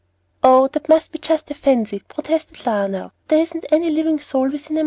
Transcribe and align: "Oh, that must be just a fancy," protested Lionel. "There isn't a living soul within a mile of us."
"Oh, 0.43 0.67
that 0.69 0.89
must 0.89 1.11
be 1.11 1.19
just 1.19 1.51
a 1.51 1.53
fancy," 1.53 1.99
protested 1.99 2.65
Lionel. 2.65 3.11
"There 3.27 3.37
isn't 3.39 3.67
a 3.71 3.77
living 3.77 4.19
soul 4.19 4.49
within 4.49 4.49
a 4.49 4.49
mile 4.49 4.49
of 4.49 4.79
us." 4.79 4.79